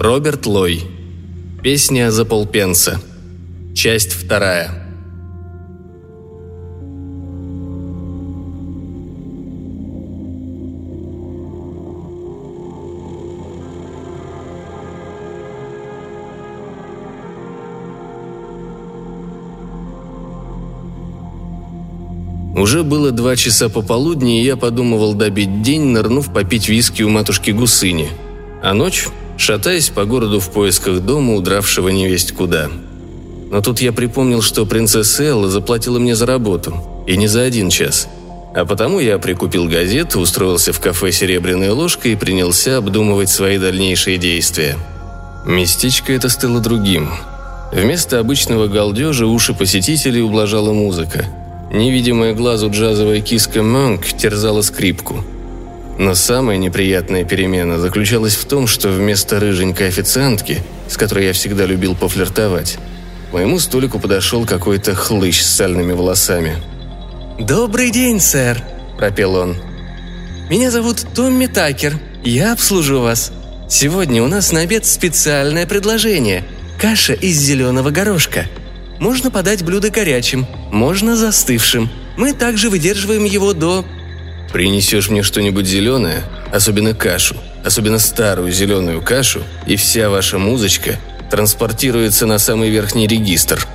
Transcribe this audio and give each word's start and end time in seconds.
Роберт 0.00 0.46
Лой. 0.46 0.82
Песня 1.62 2.10
за 2.10 2.24
полпенса. 2.24 3.02
Часть 3.74 4.12
вторая. 4.12 4.82
Уже 22.56 22.84
было 22.84 23.10
два 23.10 23.36
часа 23.36 23.68
пополудни, 23.68 24.40
и 24.40 24.44
я 24.46 24.56
подумывал 24.56 25.12
добить 25.12 25.60
день, 25.60 25.88
нырнув 25.88 26.32
попить 26.32 26.70
виски 26.70 27.02
у 27.02 27.10
матушки 27.10 27.50
Гусыни. 27.50 28.08
А 28.62 28.72
ночь, 28.72 29.06
шатаясь 29.40 29.88
по 29.88 30.04
городу 30.04 30.40
в 30.40 30.50
поисках 30.50 31.00
дома, 31.00 31.34
удравшего 31.34 31.88
невесть 31.88 32.32
куда. 32.32 32.68
Но 33.50 33.60
тут 33.60 33.80
я 33.80 33.92
припомнил, 33.92 34.42
что 34.42 34.66
принцесса 34.66 35.24
Элла 35.24 35.48
заплатила 35.48 35.98
мне 35.98 36.14
за 36.14 36.26
работу, 36.26 37.04
и 37.06 37.16
не 37.16 37.26
за 37.26 37.42
один 37.42 37.70
час. 37.70 38.08
А 38.54 38.64
потому 38.64 39.00
я 39.00 39.18
прикупил 39.18 39.68
газету, 39.68 40.20
устроился 40.20 40.72
в 40.72 40.80
кафе 40.80 41.12
«Серебряная 41.12 41.72
ложка» 41.72 42.08
и 42.08 42.16
принялся 42.16 42.76
обдумывать 42.76 43.30
свои 43.30 43.58
дальнейшие 43.58 44.18
действия. 44.18 44.76
Местечко 45.46 46.12
это 46.12 46.28
стало 46.28 46.60
другим. 46.60 47.10
Вместо 47.72 48.18
обычного 48.18 48.66
галдежа 48.66 49.26
уши 49.26 49.54
посетителей 49.54 50.20
ублажала 50.22 50.72
музыка– 50.72 51.26
Невидимая 51.72 52.34
глазу 52.34 52.68
джазовая 52.68 53.20
киска 53.20 53.62
Монк 53.62 54.04
терзала 54.04 54.60
скрипку. 54.60 55.24
Но 56.00 56.14
самая 56.14 56.56
неприятная 56.56 57.26
перемена 57.26 57.78
заключалась 57.78 58.34
в 58.34 58.46
том, 58.46 58.66
что 58.66 58.88
вместо 58.88 59.38
рыженькой 59.38 59.88
официантки, 59.88 60.62
с 60.88 60.96
которой 60.96 61.26
я 61.26 61.34
всегда 61.34 61.66
любил 61.66 61.94
пофлиртовать, 61.94 62.78
к 63.28 63.34
моему 63.34 63.58
столику 63.58 64.00
подошел 64.00 64.46
какой-то 64.46 64.94
хлыщ 64.94 65.42
с 65.42 65.56
сальными 65.56 65.92
волосами. 65.92 66.56
«Добрый 67.38 67.90
день, 67.90 68.18
сэр»,– 68.18 68.62
пропел 68.96 69.34
он. 69.34 69.58
«Меня 70.48 70.70
зовут 70.70 71.04
Томми 71.14 71.44
Такер. 71.44 71.98
Я 72.24 72.54
обслужу 72.54 73.00
вас. 73.02 73.30
Сегодня 73.68 74.22
у 74.22 74.26
нас 74.26 74.52
на 74.52 74.60
обед 74.60 74.86
специальное 74.86 75.66
предложение– 75.66 76.44
каша 76.80 77.12
из 77.12 77.36
зеленого 77.36 77.90
горошка– 77.90 78.46
можно 79.00 79.30
подать 79.30 79.64
блюдо 79.64 79.88
горячим, 79.90 80.46
можно 80.70 81.16
застывшим. 81.16 81.88
Мы 82.18 82.34
также 82.34 82.68
выдерживаем 82.68 83.24
его 83.24 83.54
до... 83.54 83.84
Принесешь 84.52 85.08
мне 85.08 85.22
что-нибудь 85.22 85.66
зеленое, 85.66 86.24
особенно 86.52 86.94
кашу, 86.94 87.36
особенно 87.64 87.98
старую 87.98 88.50
зеленую 88.50 89.00
кашу, 89.00 89.42
и 89.66 89.76
вся 89.76 90.10
ваша 90.10 90.38
музычка 90.38 90.98
транспортируется 91.30 92.26
на 92.26 92.38
самый 92.38 92.70
верхний 92.70 93.06
регистр. 93.06 93.66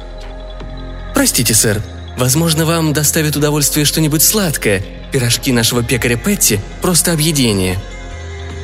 Простите, 1.14 1.54
сэр, 1.54 1.82
возможно, 2.18 2.66
вам 2.66 2.92
доставит 2.92 3.38
удовольствие 3.38 3.86
что-нибудь 3.86 4.22
сладкое. 4.22 4.84
Пирожки 5.14 5.54
нашего 5.54 5.82
пекаря 5.82 6.18
Петти– 6.18 6.60
просто 6.82 7.14
объедение. 7.14 7.80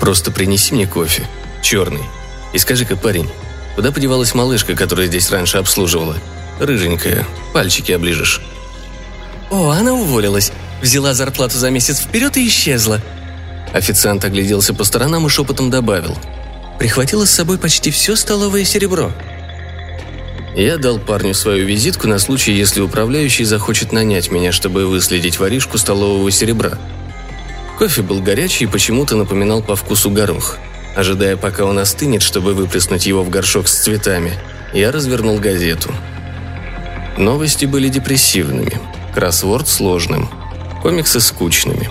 Просто 0.02 0.32
принеси 0.32 0.74
мне 0.74 0.86
кофе. 0.86 1.24
Черный. 1.62 2.04
И 2.52 2.58
скажи-ка, 2.58 2.98
парень, 2.98 3.30
куда 3.76 3.94
подевалась 3.94 4.34
малышка, 4.34 4.76
которая 4.76 5.08
здесь 5.08 5.32
раньше 5.32 5.60
обслуживала? 5.60 6.18
Рыженькая, 6.60 7.26
пальчики 7.54 7.94
оближешь». 7.94 8.42
«О, 9.50 9.70
она 9.70 9.94
уволилась. 9.94 10.52
Взяла 10.82 11.14
зарплату 11.14 11.58
за 11.58 11.70
месяц 11.70 12.00
вперед 12.00 12.38
и 12.38 12.48
исчезла». 12.48 13.02
Официант 13.74 14.26
огляделся 14.26 14.74
по 14.74 14.84
сторонам 14.84 15.26
и 15.26 15.30
шепотом 15.30 15.70
добавил. 15.70 16.18
«Прихватила 16.80 17.26
с 17.26 17.32
собой 17.32 17.58
почти 17.58 17.92
все 17.92 18.16
столовое 18.16 18.66
серебро». 18.66 19.12
Я 20.56 20.78
дал 20.78 21.00
парню 21.00 21.34
свою 21.34 21.66
визитку 21.66 22.08
на 22.08 22.20
случай, 22.20 22.52
если 22.52 22.82
управляющий 22.82 23.46
захочет 23.46 23.94
нанять 23.94 24.32
меня, 24.32 24.52
чтобы 24.52 24.86
выследить 24.86 25.40
воришку 25.40 25.78
столового 25.78 26.30
серебра. 26.30 26.78
Кофе 27.78 28.02
был 28.02 28.22
горячий 28.22 28.66
и 28.66 28.68
почему-то 28.68 29.16
напоминал 29.16 29.62
по 29.62 29.78
вкусу 29.78 30.10
горох. 30.10 30.58
Ожидая, 30.96 31.38
пока 31.38 31.64
он 31.64 31.80
остынет, 31.80 32.22
чтобы 32.22 32.54
выплеснуть 32.54 33.06
его 33.06 33.24
в 33.24 33.30
горшок 33.30 33.70
с 33.70 33.84
цветами, 33.84 34.34
я 34.74 34.92
развернул 34.92 35.40
газету– 35.40 35.94
Новости 37.18 37.66
были 37.66 37.90
депрессивными, 37.90 38.80
кроссворд 39.14 39.68
сложным, 39.68 40.30
комиксы 40.82 41.20
скучными. 41.20 41.90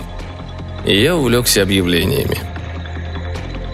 И 0.85 0.99
я 0.99 1.15
увлекся 1.15 1.61
объявлениями. 1.61 2.39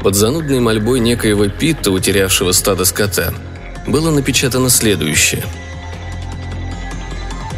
Под 0.01 0.15
занудной 0.15 0.59
мольбой 0.59 0.99
некоего 0.99 1.47
Питта, 1.49 1.91
утерявшего 1.91 2.51
стадо 2.51 2.85
скота, 2.85 3.33
было 3.87 4.11
напечатано 4.11 4.69
следующее. 4.69 5.43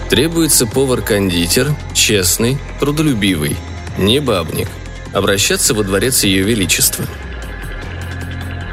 Требуется 0.10 0.66
повар-кондитер, 0.66 1.76
честный, 1.94 2.58
трудолюбивый, 2.80 3.56
не 3.98 4.20
бабник. 4.20 4.68
Обращаться 5.14 5.74
во 5.74 5.84
дворец 5.84 6.24
Ее 6.24 6.44
Величества. 6.44 7.06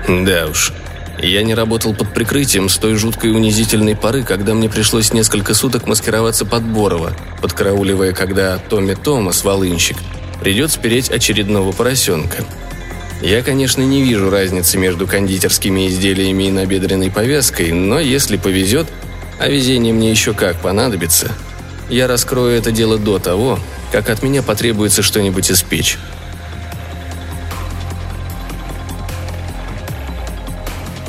Да 0.09 0.47
уж, 0.47 0.73
я 1.23 1.43
не 1.43 1.55
работал 1.55 1.95
под 1.95 2.13
прикрытием 2.13 2.69
с 2.69 2.77
той 2.77 2.97
жуткой 2.97 3.33
унизительной 3.33 3.97
поры, 3.97 4.23
когда 4.23 4.55
мне 4.55 4.69
пришлось 4.69 5.13
несколько 5.13 5.55
суток 5.55 5.87
маскироваться 5.87 6.45
под 6.45 6.63
Борова, 6.63 7.17
подкарауливая, 7.41 8.13
когда 8.13 8.59
Томми 8.59 8.95
Томас, 8.95 9.45
волынщик, 9.45 9.97
придет 10.41 10.71
спереть 10.71 11.11
очередного 11.11 11.73
поросенка. 11.73 12.45
Я, 13.23 13.43
конечно, 13.43 13.83
не 13.83 14.03
вижу 14.03 14.29
разницы 14.29 14.77
между 14.77 15.07
кондитерскими 15.07 15.89
изделиями 15.89 16.45
и 16.45 16.51
набедренной 16.51 17.11
повязкой, 17.11 17.73
но 17.73 17.99
если 17.99 18.37
повезет, 18.37 18.87
а 19.39 19.49
везение 19.49 19.95
мне 19.95 20.11
еще 20.11 20.35
как 20.35 20.61
понадобится, 20.61 21.33
я 21.89 22.09
раскрою 22.09 22.59
это 22.59 22.73
дело 22.73 22.99
до 22.99 23.19
того, 23.19 23.59
как 23.91 24.11
от 24.11 24.23
меня 24.23 24.43
потребуется 24.43 25.03
что-нибудь 25.03 25.51
испечь. 25.51 25.99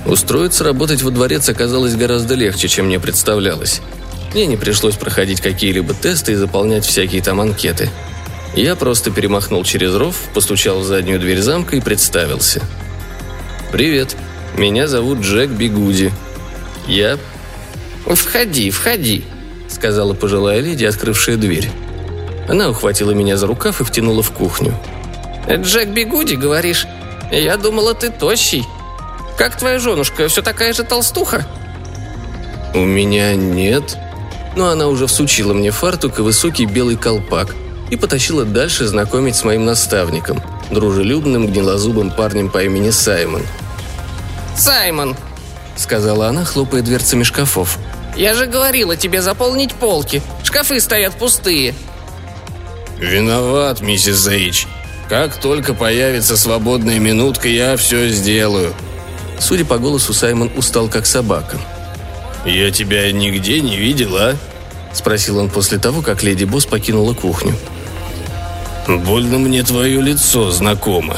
Устроиться 0.08 0.64
работать 0.64 1.02
во 1.02 1.12
дворец 1.12 1.50
оказалось 1.50 1.96
гораздо 1.96 2.36
легче, 2.36 2.70
чем 2.70 2.86
мне 2.86 2.98
представлялось. 2.98 3.82
Мне 4.34 4.46
не 4.46 4.56
пришлось 4.56 4.96
проходить 4.96 5.42
какие-либо 5.42 5.94
тесты 5.94 6.32
и 6.32 6.36
заполнять 6.36 6.86
всякие 6.86 7.22
там 7.22 7.42
анкеты. 7.42 7.90
Я 8.56 8.78
просто 8.78 9.12
перемахнул 9.12 9.66
через 9.66 9.94
ров, 9.94 10.16
постучал 10.34 10.80
в 10.80 10.86
заднюю 10.86 11.20
дверь 11.20 11.42
замка 11.42 11.76
и 11.76 11.82
представился. 11.82 12.62
«Привет, 13.74 14.16
меня 14.56 14.88
зовут 14.88 15.20
Джек 15.20 15.50
Бигуди. 15.50 16.14
Я...» 16.88 17.18
«Входи, 18.06 18.72
входи»,— 18.72 19.26
сказала 19.68 20.14
пожилая 20.14 20.62
леди, 20.62 20.86
открывшая 20.86 21.36
дверь. 21.36 21.70
Она 22.48 22.70
ухватила 22.70 23.12
меня 23.12 23.36
за 23.36 23.46
рукав 23.46 23.82
и 23.82 23.84
втянула 23.84 24.24
в 24.24 24.32
кухню. 24.32 24.74
«Джек 25.50 25.90
Бигуди, 25.90 26.36
говоришь? 26.36 26.88
Я 27.30 27.58
думала, 27.58 27.94
ты 27.94 28.10
тощий», 28.10 28.64
как 29.38 29.58
твоя 29.58 29.80
женушка, 29.80 30.28
все 30.28 30.42
такая 30.42 30.74
же 30.74 30.84
толстуха?» 30.84 31.46
«У 32.74 32.80
меня 32.80 33.36
нет». 33.36 33.98
Но 34.56 34.70
она 34.70 34.88
уже 34.88 35.06
всучила 35.06 35.54
мне 35.54 35.70
фартук 35.70 36.18
и 36.18 36.24
высокий 36.24 36.66
белый 36.66 36.98
колпак 36.98 37.54
и 37.92 37.96
потащила 37.96 38.44
дальше 38.44 38.88
знакомить 38.88 39.36
с 39.36 39.44
моим 39.44 39.66
наставником, 39.66 40.42
дружелюбным 40.72 41.48
гнилозубым 41.48 42.10
парнем 42.10 42.50
по 42.50 42.64
имени 42.64 42.90
Саймон. 42.90 43.44
«Саймон!»— 44.58 45.16
сказала 45.76 46.28
она, 46.28 46.44
хлопая 46.44 46.82
дверцами 46.82 47.22
шкафов. 47.22 47.78
«Я 48.16 48.34
же 48.34 48.48
говорила 48.48 48.98
тебе 48.98 49.22
заполнить 49.22 49.76
полки. 49.76 50.24
Шкафы 50.44 50.80
стоят 50.80 51.14
пустые». 51.14 51.76
«Виноват, 52.98 53.82
миссис 53.82 54.18
Зейч. 54.18 54.66
Как 55.08 55.36
только 55.40 55.76
появится 55.76 56.36
свободная 56.36 56.98
минутка, 56.98 57.48
я 57.48 57.78
все 57.78 58.10
сделаю», 58.10 58.74
Судя 59.40 59.66
по 59.66 59.78
голосу, 59.78 60.14
Саймон 60.14 60.52
устал 60.56 60.88
как 60.88 61.06
собака. 61.06 61.58
«Я 62.46 62.72
тебя 62.72 63.12
нигде 63.12 63.62
не 63.62 63.78
видел, 63.78 64.16
а?»– 64.18 64.36
спросил 64.94 65.38
он 65.38 65.50
после 65.50 65.78
того, 65.78 66.02
как 66.02 66.24
леди 66.24 66.46
Босс 66.46 66.66
покинула 66.66 67.14
кухню. 67.14 67.54
«Больно 68.88 69.38
мне 69.38 69.64
твое 69.64 70.02
лицо 70.02 70.50
знакомо». 70.50 71.18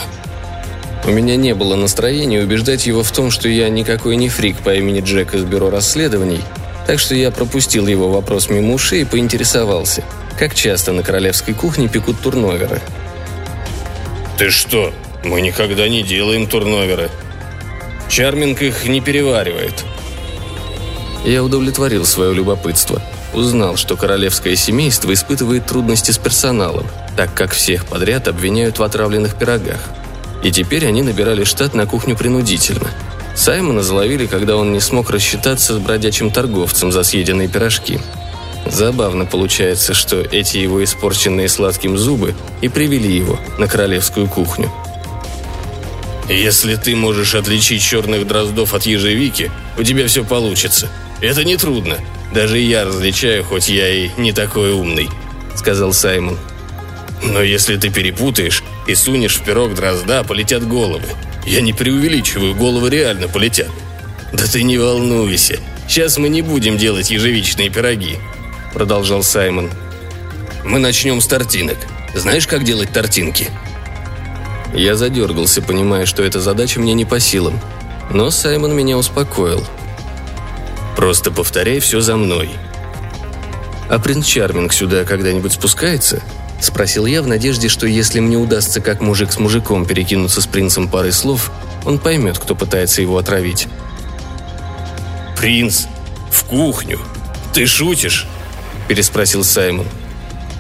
У 1.06 1.12
меня 1.12 1.38
не 1.38 1.56
было 1.56 1.76
настроения 1.76 2.42
убеждать 2.42 2.86
его 2.86 3.04
в 3.04 3.12
том, 3.12 3.32
что 3.32 3.48
я 3.48 3.70
никакой 3.70 4.16
не 4.16 4.28
фрик 4.28 4.58
по 4.58 4.76
имени 4.76 5.00
Джек 5.00 5.34
из 5.34 5.44
бюро 5.44 5.70
расследований, 5.70 6.42
так 6.88 7.00
что 7.00 7.16
я 7.16 7.32
пропустил 7.32 7.88
его 7.88 8.10
вопрос 8.10 8.50
мимо 8.50 8.74
ушей 8.74 9.04
и 9.04 9.06
поинтересовался, 9.06 10.04
как 10.38 10.54
часто 10.56 10.92
на 10.92 11.04
королевской 11.04 11.54
кухне 11.54 11.88
пекут 11.88 12.20
турноверы. 12.22 12.82
«Ты 14.38 14.50
что? 14.50 14.94
Мы 15.24 15.42
никогда 15.42 15.88
не 15.88 16.04
делаем 16.04 16.48
турноверы», 16.48 17.10
Чарминг 18.10 18.62
их 18.64 18.86
не 18.86 19.02
переваривает. 19.02 19.86
Я 21.24 21.44
удовлетворил 21.44 22.06
свое 22.06 22.34
любопытство. 22.34 23.02
Узнал, 23.34 23.76
что 23.78 23.96
королевское 23.96 24.56
семейство 24.56 25.14
испытывает 25.14 25.68
трудности 25.68 26.10
с 26.10 26.18
персоналом, 26.18 26.88
так 27.16 27.34
как 27.36 27.52
всех 27.52 27.86
подряд 27.86 28.28
обвиняют 28.28 28.80
в 28.80 28.84
отравленных 28.84 29.38
пирогах. 29.38 29.80
И 30.44 30.52
теперь 30.52 30.88
они 30.88 31.04
набирали 31.04 31.44
штат 31.44 31.76
на 31.76 31.86
кухню 31.86 32.18
принудительно. 32.18 32.90
Саймона 33.36 33.84
заловили, 33.84 34.26
когда 34.26 34.58
он 34.58 34.74
не 34.74 34.80
смог 34.80 35.12
рассчитаться 35.12 35.76
с 35.76 35.78
бродячим 35.78 36.32
торговцем 36.32 36.92
за 36.92 37.04
съеденные 37.04 37.48
пирожки. 37.48 38.00
Забавно 38.66 39.26
получается, 39.26 39.94
что 39.94 40.18
эти 40.18 40.58
его 40.58 40.84
испорченные 40.84 41.48
сладким 41.48 41.98
зубы 41.98 42.36
и 42.62 42.70
привели 42.70 43.16
его 43.16 43.40
на 43.60 43.68
королевскую 43.68 44.28
кухню. 44.28 44.72
«Если 46.30 46.76
ты 46.76 46.96
можешь 46.96 47.36
отличить 47.36 47.82
черных 47.82 48.28
дроздов 48.28 48.74
от 48.74 48.86
ежевики, 48.86 49.52
у 49.78 49.84
тебя 49.84 50.08
все 50.08 50.24
получится. 50.24 50.90
Это 51.22 51.44
нетрудно. 51.44 51.98
Даже 52.34 52.60
я 52.60 52.86
различаю, 52.86 53.44
хоть 53.44 53.68
я 53.68 53.90
и 53.90 54.10
не 54.18 54.32
такой 54.32 54.72
умный»,— 54.72 55.10
сказал 55.56 55.92
Саймон. 55.92 56.38
«Но 57.24 57.42
если 57.42 57.78
ты 57.78 57.90
перепутаешь 57.90 58.64
и 58.88 58.96
сунешь 58.96 59.38
в 59.38 59.44
пирог 59.44 59.74
дрозда, 59.74 60.24
полетят 60.24 60.68
головы. 60.68 61.08
Я 61.46 61.62
не 61.62 61.74
преувеличиваю, 61.74 62.54
головы 62.54 62.92
реально 62.92 63.28
полетят. 63.28 63.70
Да 64.32 64.46
ты 64.46 64.62
не 64.64 64.78
волнуйся. 64.78 65.60
Сейчас 65.88 66.18
мы 66.20 66.30
не 66.30 66.44
будем 66.44 66.78
делать 66.78 67.10
ежевичные 67.10 67.72
пироги, 67.72 68.18
продолжал 68.74 69.24
Саймон. 69.24 69.72
Мы 70.64 70.78
начнем 70.78 71.20
с 71.20 71.26
тортинок. 71.26 71.78
Знаешь, 72.14 72.46
как 72.46 72.64
делать 72.64 72.92
тортинки? 72.92 73.48
Я 74.74 74.96
задергался, 74.96 75.62
понимая, 75.62 76.06
что 76.06 76.24
эта 76.24 76.40
задача 76.40 76.80
мне 76.80 76.94
не 76.94 77.06
по 77.06 77.20
силам. 77.20 77.60
Но 78.12 78.30
Саймон 78.30 78.76
меня 78.76 78.98
успокоил. 78.98 79.64
Просто 80.96 81.32
повторяй 81.32 81.80
все 81.80 82.02
за 82.02 82.16
мной. 82.16 82.50
А 83.90 84.00
принц 84.00 84.26
Чарминг 84.26 84.74
сюда 84.74 85.04
когда-нибудь 85.04 85.54
спускается?– 85.54 86.22
спросил 86.62 87.06
я 87.06 87.22
в 87.22 87.28
надежде, 87.28 87.70
что 87.70 87.88
если 87.88 88.20
мне 88.20 88.38
удастся 88.38 88.82
как 88.82 89.00
мужик 89.00 89.32
с 89.32 89.40
мужиком 89.40 89.86
перекинуться 89.86 90.42
с 90.42 90.48
принцем 90.48 90.90
парой 90.90 91.14
слов, 91.14 91.52
он 91.86 92.00
поймет, 92.00 92.38
кто 92.38 92.54
пытается 92.54 93.02
его 93.02 93.18
отравить. 93.18 93.68
«Принц? 95.38 95.86
В 96.30 96.44
кухню? 96.44 97.00
Ты 97.54 97.66
шутишь?»– 97.66 98.28
переспросил 98.90 99.46
Саймон. 99.46 99.88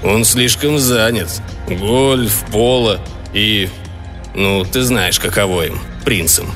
«Он 0.01 0.23
слишком 0.23 0.79
занят. 0.79 1.29
Гольф, 1.67 2.45
поло 2.49 3.01
и... 3.33 3.69
Ну, 4.39 4.63
ты 4.63 4.81
знаешь, 4.81 5.19
каково 5.19 5.67
им, 5.67 5.79
принцам». 6.03 6.47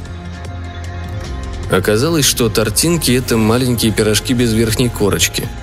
Оказалось, 1.70 2.26
что 2.26 2.50
тортинки– 2.50 3.12
это 3.18 3.38
маленькие 3.38 3.92
пирожки 3.92 4.34
без 4.34 4.54
верхней 4.54 4.90
корочки– 4.90 5.48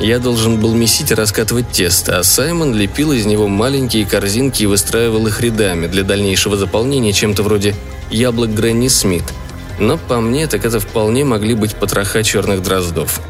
я 0.00 0.20
должен 0.20 0.60
был 0.60 0.74
месить 0.74 1.10
и 1.10 1.14
раскатывать 1.14 1.72
тесто, 1.72 2.20
а 2.20 2.22
Саймон 2.22 2.72
лепил 2.72 3.10
из 3.10 3.26
него 3.26 3.48
маленькие 3.48 4.06
корзинки 4.06 4.62
и 4.62 4.66
выстраивал 4.66 5.26
их 5.26 5.40
рядами 5.40 5.88
для 5.88 6.04
дальнейшего 6.04 6.56
заполнения 6.56 7.12
чем-то 7.12 7.42
вроде 7.42 7.74
яблок 8.08 8.54
Гренни 8.54 8.86
Смит. 8.86 9.24
Но 9.80 9.98
по 9.98 10.20
мне, 10.20 10.46
так 10.46 10.64
это 10.64 10.78
вполне 10.78 11.24
могли 11.24 11.54
быть 11.54 11.74
потроха 11.74 12.22
черных 12.22 12.62
дроздов. 12.62 13.20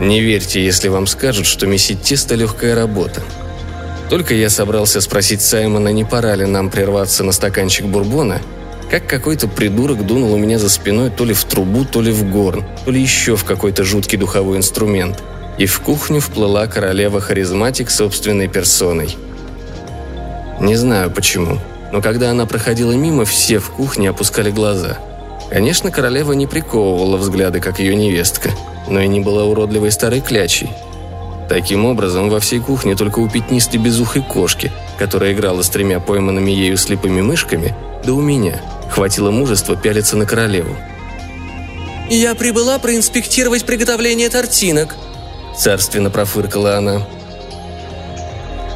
Не 0.00 0.20
верьте, 0.20 0.64
если 0.64 0.88
вам 0.88 1.06
скажут, 1.06 1.46
что 1.46 1.68
месить 1.68 2.02
тесто– 2.02 2.34
легкая 2.36 2.74
работа. 2.74 3.22
Только 4.10 4.34
я 4.34 4.50
собрался 4.50 5.00
спросить 5.00 5.40
Саймона, 5.40 5.88
не 5.88 6.04
пора 6.04 6.34
ли 6.34 6.44
нам 6.44 6.68
прерваться 6.68 7.24
на 7.24 7.32
стаканчик 7.32 7.86
бурбона– 7.86 8.42
как 8.90 9.06
какой-то 9.06 9.46
придурок 9.46 10.04
дунул 10.04 10.34
у 10.34 10.36
меня 10.36 10.58
за 10.58 10.68
спиной 10.68 11.10
то 11.10 11.24
ли 11.24 11.32
в 11.32 11.44
трубу, 11.44 11.84
то 11.84 12.02
ли 12.02 12.10
в 12.10 12.28
горн, 12.28 12.64
то 12.84 12.90
ли 12.90 13.00
еще 13.00 13.36
в 13.36 13.44
какой-то 13.44 13.84
жуткий 13.84 14.18
духовой 14.18 14.56
инструмент. 14.56 15.22
И 15.58 15.66
в 15.66 15.80
кухню 15.80 16.20
вплыла 16.20 16.66
королева-харизматик 16.66 17.88
собственной 17.88 18.48
персоной. 18.48 19.16
Не 20.60 20.74
знаю 20.74 21.12
почему, 21.12 21.58
но 21.92 22.02
когда 22.02 22.32
она 22.32 22.46
проходила 22.46 22.92
мимо, 22.92 23.24
все 23.24 23.60
в 23.60 23.70
кухне 23.70 24.10
опускали 24.10 24.50
глаза. 24.50 24.98
Конечно, 25.50 25.92
королева 25.92 26.32
не 26.32 26.48
приковывала 26.48 27.16
взгляды, 27.16 27.60
как 27.60 27.78
ее 27.78 27.94
невестка, 27.94 28.50
но 28.88 29.00
и 29.00 29.06
не 29.06 29.20
была 29.20 29.44
уродливой 29.44 29.92
старой 29.92 30.20
клячей. 30.20 30.70
Таким 31.50 31.84
образом, 31.84 32.30
во 32.30 32.40
всей 32.40 32.60
кухне 32.60 32.96
только 32.96 33.18
у 33.18 33.28
пятнистой 33.28 33.78
безухой 33.78 34.22
кошки, 34.22 34.72
которая 34.98 35.34
играла 35.34 35.60
с 35.60 35.68
тремя 35.68 36.00
пойманными 36.00 36.50
ею 36.50 36.78
слепыми 36.78 37.20
мышками, 37.20 37.74
да 38.02 38.14
у 38.14 38.22
меня– 38.22 38.62
Хватило 38.90 39.30
мужества 39.30 39.76
пялиться 39.76 40.16
на 40.16 40.26
королеву. 40.26 40.76
«Я 42.10 42.34
прибыла 42.34 42.78
проинспектировать 42.78 43.64
приготовление 43.64 44.28
тортинок»,– 44.28 44.96
царственно 45.56 46.10
профыркала 46.10 46.76
она. 46.76 47.06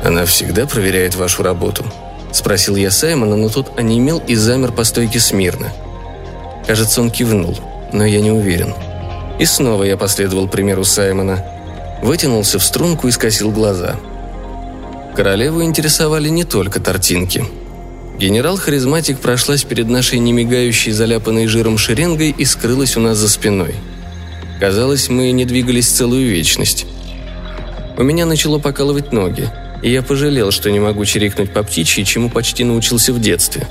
«Она 0.04 0.24
всегда 0.24 0.66
проверяет 0.66 1.16
вашу 1.16 1.42
работу?»– 1.42 1.84
спросил 2.32 2.76
я 2.76 2.90
Саймона, 2.90 3.36
но 3.36 3.48
тот 3.48 3.76
онемел 3.76 4.22
и 4.26 4.36
замер 4.36 4.70
по 4.70 4.84
стойке 4.84 5.18
смирно. 5.18 5.72
Кажется, 6.66 7.00
он 7.00 7.10
кивнул, 7.10 7.58
но 7.92 8.04
я 8.04 8.20
не 8.20 8.30
уверен. 8.30 8.72
И 9.40 9.46
снова 9.46 9.82
я 9.82 9.96
последовал 9.96 10.46
примеру 10.46 10.84
Саймона. 10.84 11.44
Вытянулся 12.04 12.60
в 12.60 12.62
струнку 12.62 13.08
и 13.08 13.10
скосил 13.10 13.50
глаза. 13.50 13.96
Королеву 15.16 15.64
интересовали 15.64 16.28
не 16.28 16.44
только 16.44 16.78
тортинки– 16.78 17.44
Генерал-харизматик 18.18 19.18
прошлась 19.18 19.64
перед 19.64 19.88
нашей 19.88 20.20
немигающей, 20.20 20.92
заляпанной 20.92 21.46
жиром 21.48 21.78
шеренгой 21.78 22.30
и 22.30 22.44
скрылась 22.44 22.96
у 22.96 23.00
нас 23.00 23.18
за 23.18 23.28
спиной. 23.28 23.74
Казалось, 24.60 25.08
мы 25.08 25.32
не 25.32 25.44
двигались 25.44 25.88
целую 25.88 26.28
вечность. 26.28 26.86
У 27.96 28.02
меня 28.02 28.24
начало 28.24 28.58
покалывать 28.58 29.12
ноги, 29.12 29.50
и 29.82 29.90
я 29.90 30.02
пожалел, 30.02 30.52
что 30.52 30.70
не 30.70 30.78
могу 30.78 31.04
чирикнуть 31.04 31.52
по 31.52 31.64
птичьи, 31.64 32.04
чему 32.04 32.30
почти 32.30 32.62
научился 32.62 33.12
в 33.12 33.20
детстве. 33.20 33.66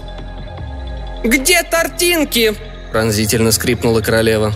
«Где 1.23 1.63
тортинки?»– 1.63 2.53
пронзительно 2.91 3.53
скрипнула 3.53 4.01
королева. 4.01 4.53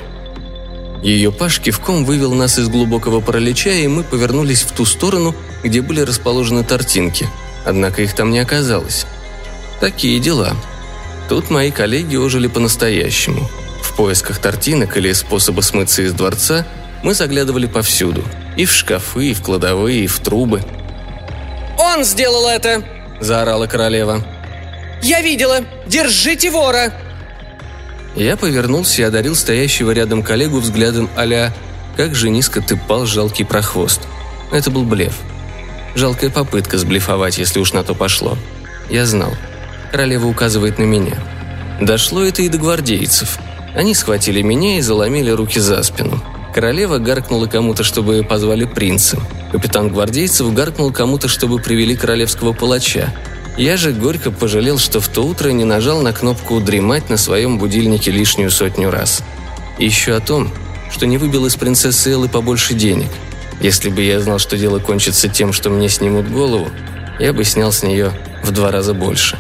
Ее 1.04 1.32
паш 1.32 1.60
кивком 1.60 2.06
вывел 2.06 2.34
нас 2.34 2.58
из 2.58 2.70
глубокого 2.70 3.22
паралича, 3.22 3.72
и 3.72 3.88
мы 3.88 4.04
повернулись 4.04 4.64
в 4.64 4.72
ту 4.72 4.86
сторону, 4.86 5.36
где 5.64 5.82
были 5.82 6.02
расположены 6.02 6.64
тортинки. 6.64 7.30
Однако 7.66 8.02
их 8.02 8.14
там 8.14 8.32
не 8.32 8.40
оказалось. 8.40 9.06
Такие 9.80 10.20
дела. 10.20 10.56
Тут 11.30 11.50
мои 11.50 11.72
коллеги 11.72 12.16
ожили 12.16 12.48
по-настоящему. 12.48 13.48
В 13.82 13.96
поисках 13.96 14.40
тортинок 14.40 14.98
или 14.98 15.12
способа 15.14 15.62
смыться 15.62 16.02
из 16.02 16.14
дворца 16.14 16.66
мы 17.04 17.14
заглядывали 17.14 17.68
повсюду. 17.68 18.24
И 18.56 18.66
в 18.66 18.72
шкафы, 18.72 19.28
и 19.28 19.34
в 19.34 19.42
кладовые, 19.42 20.06
и 20.06 20.08
в 20.08 20.20
трубы. 20.20 20.64
«Он 21.78 22.04
сделал 22.04 22.48
это!»– 22.48 22.84
заорала 23.20 23.68
королева. 23.68 24.26
«Я 25.04 25.22
видела! 25.22 25.60
Держите 25.86 26.50
вора!» 26.50 26.92
Я 28.18 28.36
повернулся 28.36 29.04
и 29.04 29.06
одарил 29.06 29.36
стоящего 29.36 29.92
рядом 29.92 30.24
коллегу 30.24 30.60
взглядом 30.60 31.10
а 31.16 31.54
«Как 31.96 32.14
же 32.14 32.30
низко 32.30 32.62
ты 32.62 32.76
пал, 32.76 33.06
жалкий 33.06 33.46
прохвост!» 33.46 34.02
Это 34.52 34.70
был 34.70 34.84
блеф. 34.84 35.14
Жалкая 35.96 36.30
попытка 36.30 36.78
сблефовать, 36.78 37.38
если 37.38 37.60
уж 37.60 37.74
на 37.74 37.84
то 37.84 37.96
пошло. 37.96 38.38
Я 38.90 39.06
знал– 39.06 39.32
Королева 39.92 40.28
указывает 40.28 40.78
на 40.80 40.84
меня. 40.84 41.18
Дошло 41.82 42.24
это 42.24 42.42
и 42.42 42.50
до 42.50 42.58
гвардейцев. 42.58 43.40
Они 43.76 43.94
схватили 43.94 44.42
меня 44.42 44.78
и 44.78 44.82
заломили 44.82 45.30
руки 45.30 45.60
за 45.60 45.82
спину. 45.84 46.22
Королева 46.54 46.98
гаркнула 46.98 47.48
кому-то, 47.48 47.84
чтобы 47.84 48.24
позвали 48.24 48.66
принца. 48.66 49.20
Капитан 49.52 49.90
гвардейцев 49.90 50.54
гаркнул 50.54 50.92
кому-то, 50.92 51.28
чтобы 51.28 51.60
привели 51.60 51.96
королевского 51.96 52.54
палача. 52.54 53.14
Я 53.58 53.76
же 53.76 53.92
горько 53.92 54.32
пожалел, 54.32 54.78
что 54.78 55.00
в 55.00 55.08
то 55.08 55.24
утро 55.24 55.50
не 55.50 55.64
нажал 55.64 56.02
на 56.02 56.14
кнопку 56.14 56.60
«Дремать» 56.60 57.10
на 57.10 57.18
своем 57.18 57.58
будильнике 57.58 58.12
лишнюю 58.12 58.52
сотню 58.52 58.92
раз. 58.92 59.24
И 59.80 59.86
еще 59.86 60.14
о 60.14 60.20
том, 60.20 60.52
что 60.92 61.08
не 61.08 61.18
выбил 61.18 61.46
из 61.46 61.56
принцессы 61.56 62.12
Эллы 62.12 62.30
побольше 62.30 62.76
денег. 62.76 63.10
Если 63.60 63.90
бы 63.90 64.04
я 64.04 64.20
знал, 64.20 64.38
что 64.38 64.58
дело 64.58 64.80
кончится 64.80 65.28
тем, 65.28 65.54
что 65.54 65.70
мне 65.70 65.90
снимут 65.90 66.30
голову, 66.30 66.70
я 67.20 67.34
бы 67.34 67.44
снял 67.44 67.72
с 67.72 67.84
нее 67.84 68.12
в 68.44 68.52
два 68.52 68.72
раза 68.72 68.94
больше 68.94 69.38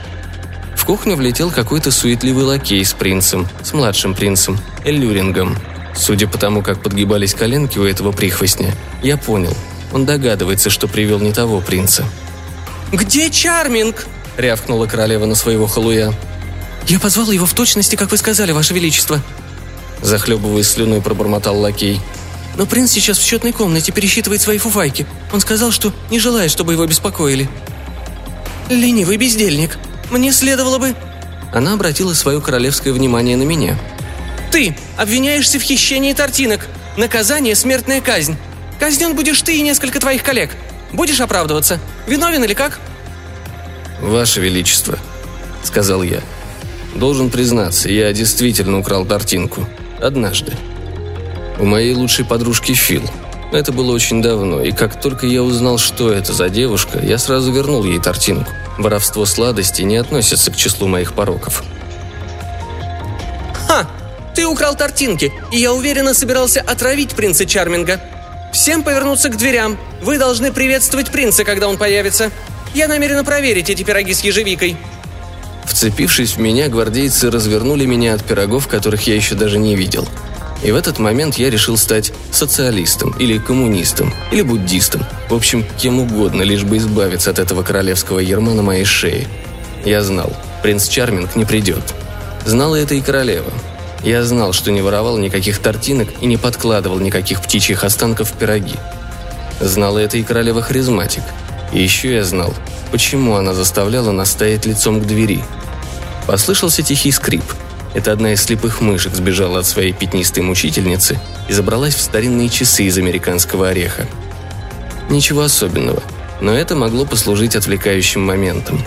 кухню 0.88 1.17
влетел 1.17 1.51
какой-то 1.51 1.91
суетливый 1.91 2.45
лакей 2.45 2.83
с 2.86 2.93
принцем, 2.93 3.45
с 3.62 3.74
младшим 3.74 4.15
принцем, 4.15 4.57
Эллюрингом. 4.86 5.57
Судя 5.93 6.29
по 6.29 6.38
тому, 6.38 6.63
как 6.63 6.81
подгибались 6.81 7.33
коленки 7.33 7.77
у 7.77 7.83
этого 7.83 8.13
прихвостня, 8.13 8.74
я 9.03 9.17
понял, 9.17 9.53
он 9.91 10.05
догадывается, 10.05 10.69
что 10.69 10.88
привел 10.88 11.19
не 11.19 11.33
того 11.33 11.59
принца. 11.59 12.05
«Где 12.91 13.29
Чарминг?»– 13.29 14.08
рявкнула 14.38 14.86
королева 14.86 15.25
на 15.25 15.36
своего 15.36 15.67
халуя. 15.67 16.13
«Я 16.88 17.00
позвала 17.00 17.34
его 17.34 17.46
в 17.46 17.53
точности, 17.53 17.96
как 17.96 18.12
вы 18.12 18.17
сказали, 18.17 18.51
ваше 18.51 18.74
величество», 18.74 19.22
захлебываясь 20.01 20.70
слюной, 20.70 21.01
пробормотал 21.01 21.58
лакей. 21.60 22.00
«Но 22.56 22.65
принц 22.65 22.91
сейчас 22.91 23.17
в 23.17 23.24
счетной 23.24 23.51
комнате 23.51 23.91
пересчитывает 23.91 24.41
свои 24.41 24.58
фуфайки. 24.58 25.06
Он 25.34 25.41
сказал, 25.41 25.72
что 25.72 25.94
не 26.10 26.20
желает, 26.20 26.51
чтобы 26.51 26.74
его 26.74 26.86
беспокоили». 26.86 27.50
«Ленивый 28.70 29.17
бездельник», 29.17 29.77
мне 30.10 30.32
следовало 30.32 30.77
бы...» 30.77 30.96
Она 31.53 31.74
обратила 31.74 32.13
свое 32.13 32.41
королевское 32.41 32.94
внимание 32.94 33.38
на 33.38 33.44
меня. 33.44 33.77
«Ты 34.51 34.75
обвиняешься 34.98 35.60
в 35.60 35.62
хищении 35.62 36.13
тортинок. 36.13 36.67
Наказание– 36.96 37.56
смертная 37.56 38.01
казнь. 38.01 38.38
Казнен 38.79 39.15
будешь 39.15 39.41
ты 39.41 39.58
и 39.58 39.62
несколько 39.62 40.00
твоих 40.00 40.24
коллег. 40.24 40.51
Будешь 40.94 41.20
оправдываться. 41.20 41.79
Виновен 42.08 42.44
или 42.44 42.54
как?» 42.54 42.80
«Ваше 44.02 44.40
Величество»,– 44.40 44.98
сказал 45.64 46.04
я. 46.04 46.22
Должен 46.98 47.30
признаться, 47.30 47.90
я 47.90 48.12
действительно 48.12 48.80
украл 48.80 49.06
тортинку. 49.06 49.68
Однажды. 50.02 50.54
У 51.60 51.66
моей 51.66 51.94
лучшей 51.94 52.26
подружки 52.26 52.74
Фил. 52.74 53.04
Это 53.52 53.72
было 53.72 53.92
очень 53.92 54.22
давно, 54.22 54.62
и 54.64 54.72
как 54.72 55.00
только 55.00 55.28
я 55.28 55.44
узнал, 55.44 55.78
что 55.78 56.12
это 56.12 56.34
за 56.34 56.50
девушка, 56.50 57.00
я 57.00 57.20
сразу 57.20 57.52
вернул 57.52 57.84
ей 57.84 58.00
тортинку. 58.00 58.52
Воровство 58.80 59.26
сладостей 59.26 59.86
не 59.86 59.98
относится 59.98 60.52
к 60.52 60.56
числу 60.56 60.88
моих 60.88 61.14
пороков. 61.14 61.64
«Ха! 63.68 63.88
Ты 64.36 64.46
украл 64.46 64.76
тортинки, 64.76 65.32
и 65.52 65.58
я 65.58 65.74
уверенно 65.74 66.14
собирался 66.14 66.62
отравить 66.62 67.16
принца 67.16 67.46
Чарминга. 67.46 68.02
Всем 68.58 68.82
повернуться 68.82 69.30
к 69.30 69.38
дверям. 69.38 69.78
Вы 70.02 70.18
должны 70.18 70.52
приветствовать 70.52 71.12
принца, 71.12 71.44
когда 71.44 71.68
он 71.68 71.78
появится. 71.78 72.32
Я 72.74 72.88
намерена 72.88 73.24
проверить 73.24 73.70
эти 73.70 73.84
пироги 73.84 74.16
с 74.16 74.22
ежевикой». 74.22 74.76
Вцепившись 75.68 76.38
в 76.38 76.40
меня, 76.40 76.68
гвардейцы 76.68 77.30
развернули 77.30 77.86
меня 77.86 78.16
от 78.16 78.24
пирогов, 78.24 78.68
которых 78.68 79.06
я 79.06 79.16
еще 79.16 79.36
даже 79.36 79.60
не 79.60 79.76
видел. 79.76 80.08
И 80.64 80.72
в 80.72 80.76
этот 80.76 80.98
момент 80.98 81.36
я 81.36 81.52
решил 81.52 81.78
стать 81.78 82.14
социалистом, 82.32 83.12
или 83.20 83.38
коммунистом, 83.38 84.12
или 84.32 84.42
буддистом. 84.42 85.06
В 85.30 85.36
общем, 85.36 85.64
кем 85.78 86.00
угодно, 86.00 86.42
лишь 86.42 86.64
бы 86.64 86.78
избавиться 86.78 87.30
от 87.30 87.38
этого 87.38 87.62
королевского 87.62 88.18
ерма 88.18 88.56
на 88.56 88.64
моей 88.64 88.86
шее. 88.86 89.28
Я 89.86 90.02
знал, 90.02 90.36
принц 90.64 90.88
Чарминг 90.88 91.36
не 91.36 91.46
придет. 91.46 91.94
Знала 92.44 92.76
это 92.76 92.96
и 92.96 93.02
королева. 93.02 93.54
Я 94.08 94.24
знал, 94.24 94.54
что 94.54 94.72
не 94.72 94.82
воровал 94.82 95.18
никаких 95.18 95.60
тортинок 95.60 96.08
и 96.22 96.28
не 96.28 96.38
подкладывал 96.38 96.98
никаких 96.98 97.42
птичьих 97.42 97.84
останков 97.84 98.30
в 98.30 98.38
пироги. 98.38 98.76
Знала 99.60 100.00
это 100.00 100.18
и 100.18 100.24
королева 100.24 100.62
Харизматик. 100.62 101.24
И 101.74 101.84
еще 101.84 102.16
я 102.16 102.24
знал, 102.24 102.54
почему 102.90 103.36
она 103.36 103.54
заставляла 103.54 104.12
нас 104.12 104.32
стоять 104.32 104.66
лицом 104.66 105.02
к 105.02 105.06
двери. 105.06 105.44
Послышался 106.26 106.84
тихий 106.84 107.12
скрип. 107.12 107.44
Это 107.94 108.14
одна 108.14 108.32
из 108.32 108.42
слепых 108.44 108.80
мышек 108.80 109.14
сбежала 109.14 109.60
от 109.60 109.66
своей 109.66 109.92
пятнистой 109.92 110.42
мучительницы 110.42 111.20
и 111.50 111.52
забралась 111.52 111.96
в 111.96 112.02
старинные 112.02 112.48
часы 112.48 112.84
из 112.84 112.98
американского 112.98 113.68
ореха. 113.68 114.08
Ничего 115.10 115.42
особенного, 115.42 116.02
но 116.40 116.56
это 116.56 116.78
могло 116.78 117.04
послужить 117.04 117.58
отвлекающим 117.58 118.22
моментом. 118.22 118.82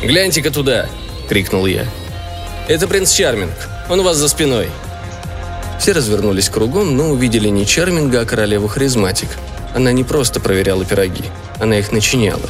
«Гляньте-ка 0.00 0.52
туда!»– 0.52 0.86
крикнул 1.28 1.66
я. 1.66 1.88
«Это 2.68 2.88
принц 2.88 3.12
Чарминг. 3.12 3.54
Он 3.88 4.00
у 4.00 4.02
вас 4.02 4.16
за 4.16 4.28
спиной». 4.28 4.68
Все 5.78 5.92
развернулись 5.92 6.48
кругом, 6.48 6.96
но 6.96 7.10
увидели 7.10 7.48
не 7.48 7.66
Чарминга, 7.66 8.20
а 8.20 8.24
королеву 8.24 8.68
Харизматик. 8.68 9.28
Она 9.74 9.92
не 9.92 10.04
просто 10.04 10.40
проверяла 10.40 10.84
пироги, 10.84 11.24
она 11.60 11.78
их 11.78 11.92
начиняла. 11.92 12.48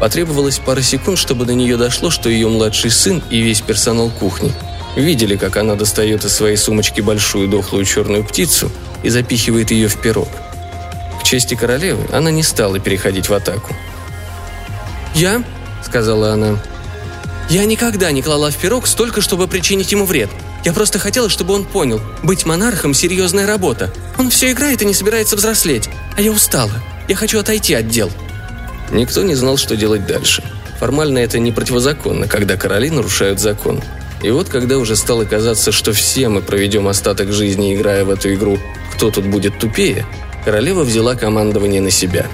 Потребовалось 0.00 0.58
пара 0.58 0.80
секунд, 0.80 1.18
чтобы 1.18 1.44
до 1.44 1.54
нее 1.54 1.76
дошло, 1.76 2.10
что 2.10 2.28
ее 2.28 2.48
младший 2.48 2.90
сын 2.90 3.22
и 3.30 3.40
весь 3.40 3.60
персонал 3.60 4.10
кухни 4.10 4.52
видели, 4.96 5.36
как 5.36 5.56
она 5.56 5.74
достает 5.74 6.24
из 6.24 6.32
своей 6.32 6.56
сумочки 6.56 7.00
большую 7.00 7.48
дохлую 7.48 7.84
черную 7.84 8.24
птицу 8.24 8.70
и 9.02 9.08
запихивает 9.08 9.70
ее 9.70 9.88
в 9.88 10.00
пирог. 10.00 10.28
К 11.20 11.24
чести 11.24 11.54
королевы 11.54 12.04
она 12.12 12.30
не 12.30 12.42
стала 12.42 12.78
переходить 12.78 13.28
в 13.28 13.34
атаку. 13.34 13.74
«Я?»– 15.14 15.42
сказала 15.84 16.32
она. 16.32 16.58
«Я 17.48 17.64
никогда 17.64 18.10
не 18.12 18.22
клала 18.22 18.50
в 18.50 18.56
пирог 18.56 18.86
столько, 18.86 19.20
чтобы 19.20 19.48
причинить 19.48 19.92
ему 19.92 20.04
вред. 20.04 20.28
Я 20.64 20.72
просто 20.72 20.98
хотела, 20.98 21.28
чтобы 21.28 21.54
он 21.54 21.64
понял, 21.64 22.00
быть 22.22 22.44
монархом– 22.44 22.92
серьезная 22.94 23.46
работа. 23.46 23.92
Он 24.18 24.28
все 24.28 24.52
играет 24.52 24.82
и 24.82 24.84
не 24.84 24.94
собирается 24.94 25.36
взрослеть. 25.36 25.88
А 26.16 26.20
я 26.20 26.30
устала. 26.30 26.82
Я 27.08 27.16
хочу 27.16 27.38
отойти 27.38 27.74
от 27.74 27.88
дел». 27.88 28.10
Никто 28.90 29.22
не 29.22 29.34
знал, 29.34 29.56
что 29.56 29.76
делать 29.76 30.06
дальше. 30.06 30.42
Формально 30.78 31.18
это 31.18 31.38
не 31.38 31.52
противозаконно, 31.52 32.28
когда 32.28 32.56
короли 32.56 32.90
нарушают 32.90 33.40
закон. 33.40 33.82
И 34.22 34.30
вот 34.30 34.48
когда 34.48 34.78
уже 34.78 34.96
стало 34.96 35.24
казаться, 35.24 35.72
что 35.72 35.92
все 35.92 36.28
мы 36.28 36.40
проведем 36.40 36.88
остаток 36.88 37.32
жизни, 37.32 37.74
играя 37.74 38.04
в 38.04 38.10
эту 38.10 38.34
игру 38.34 38.58
«Кто 38.94 39.10
тут 39.10 39.26
будет 39.26 39.58
тупее?», 39.58 40.06
королева 40.44 40.82
взяла 40.82 41.14
командование 41.14 41.80
на 41.80 41.90
себя. 41.90 42.26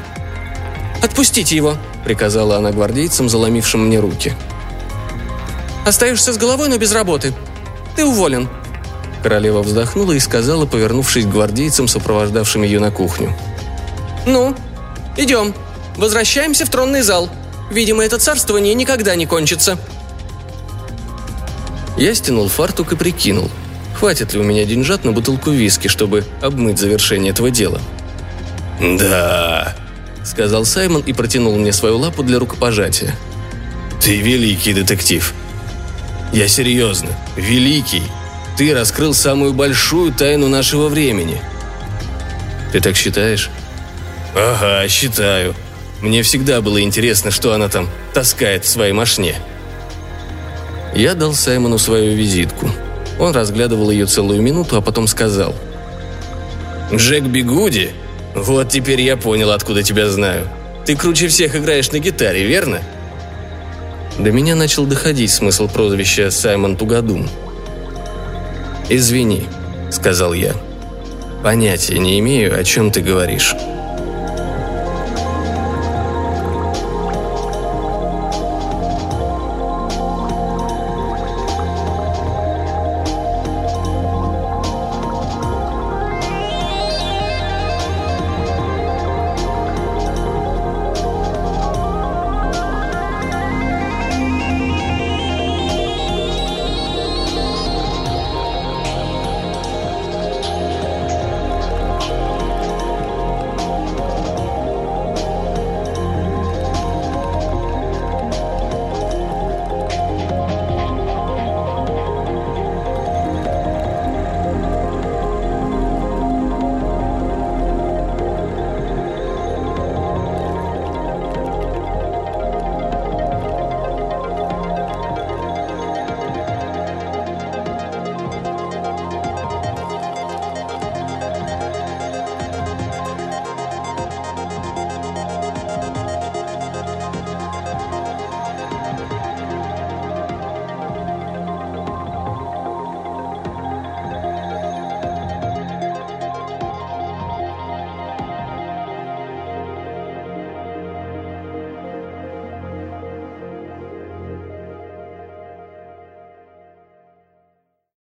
«Отпустите 1.03 1.57
его!»– 1.57 1.77
приказала 2.05 2.57
она 2.57 2.71
гвардейцам, 2.71 3.29
заломившим 3.29 3.87
мне 3.87 4.01
руки. 4.01 4.35
«Остаешься 5.85 6.33
с 6.33 6.39
головой, 6.39 6.69
но 6.69 6.79
без 6.79 6.93
работы. 6.93 7.35
Ты 7.97 8.05
уволен». 8.05 8.49
Королева 9.23 9.63
вздохнула 9.63 10.13
и 10.13 10.19
сказала, 10.19 10.67
повернувшись 10.67 11.25
к 11.25 11.29
гвардейцам, 11.29 11.89
сопровождавшим 11.89 12.63
ее 12.63 12.81
на 12.81 12.91
кухню. 12.91 13.35
«Ну, 14.27 14.55
идем. 15.17 15.55
Возвращаемся 15.97 16.67
в 16.67 16.71
тронный 16.71 17.03
зал. 17.03 17.31
Видимо, 17.71 18.05
это 18.05 18.19
царствование 18.19 18.75
никогда 18.75 19.15
не 19.15 19.27
кончится». 19.27 19.79
Я 21.97 22.15
стянул 22.15 22.49
фартук 22.49 22.93
и 22.93 22.97
прикинул, 22.97 23.51
хватит 23.95 24.35
ли 24.35 24.41
у 24.41 24.43
меня 24.43 24.65
деньжат 24.65 25.05
на 25.05 25.13
бутылку 25.13 25.51
виски, 25.51 25.89
чтобы 25.89 26.25
обмыть 26.43 26.79
завершение 26.79 27.33
этого 27.33 27.51
дела. 27.51 27.81
«Да»,— 28.81 29.77
сказал 30.25 30.65
Саймон 30.65 31.03
и 31.03 31.13
протянул 31.13 31.57
мне 31.57 31.73
свою 31.73 31.99
лапу 31.99 32.23
для 32.23 32.39
рукопожатия. 32.41 33.15
«Ты 34.03 34.21
великий 34.21 34.75
детектив. 34.75 35.33
Я 36.35 36.49
серьезно, 36.49 37.11
великий. 37.37 38.03
Ты 38.59 38.75
раскрыл 38.75 39.15
самую 39.15 39.53
большую 39.53 40.13
тайну 40.13 40.49
нашего 40.49 40.89
времени». 40.89 41.41
«Ты 42.73 42.81
так 42.81 42.97
считаешь?» 42.97 43.51
«Ага, 44.35 44.89
считаю. 44.89 45.55
Мне 46.01 46.23
всегда 46.23 46.61
было 46.61 46.83
интересно, 46.83 47.31
что 47.31 47.53
она 47.53 47.69
там 47.69 47.89
таскает 48.13 48.65
в 48.65 48.69
своей 48.69 48.93
машине». 48.93 49.37
Я 50.93 51.15
дал 51.15 51.35
Саймону 51.35 51.79
свою 51.79 52.17
визитку. 52.17 52.69
Он 53.21 53.33
разглядывал 53.33 53.93
ее 53.93 54.07
целую 54.07 54.43
минуту, 54.43 54.77
а 54.77 54.81
потом 54.81 55.07
сказал. 55.07 55.55
«Джек 56.93 57.23
Бигуди? 57.23 57.93
Вот 58.35 58.71
теперь 58.71 59.01
я 59.03 59.17
понял, 59.17 59.53
откуда 59.53 59.85
тебя 59.85 60.09
знаю. 60.09 60.49
Ты 60.85 60.97
круче 60.97 61.29
всех 61.29 61.55
играешь 61.55 61.93
на 61.93 62.01
гитаре, 62.01 62.45
верно?» 62.45 62.81
До 64.19 64.31
меня 64.31 64.55
начал 64.55 64.87
доходить 64.87 65.31
смысл 65.31 65.69
прозвища 65.69 66.31
Саймон 66.31 66.77
Тугадум. 66.77 67.29
«Извини»,— 68.89 69.45
сказал 69.91 70.35
я. 70.35 70.55
«Понятия 71.43 71.99
не 71.99 72.19
имею, 72.21 72.59
о 72.59 72.63
чем 72.65 72.91
ты 72.91 73.01
говоришь». 73.01 73.55